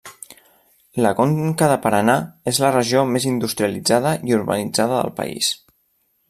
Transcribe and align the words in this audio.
La 1.05 1.11
conca 1.19 1.67
de 1.71 1.75
Paraná 1.83 2.15
és 2.53 2.61
la 2.65 2.71
regió 2.77 3.03
més 3.13 3.29
industrialitzada 3.35 4.15
i 4.31 4.35
urbanitzada 4.41 4.99
del 5.03 5.15
país. 5.23 5.53